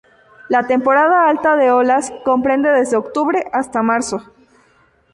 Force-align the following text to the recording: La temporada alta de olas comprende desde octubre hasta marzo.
La 0.49 0.65
temporada 0.65 1.27
alta 1.29 1.55
de 1.55 1.69
olas 1.69 2.11
comprende 2.25 2.71
desde 2.71 2.97
octubre 2.97 3.43
hasta 3.53 3.83
marzo. 3.83 4.23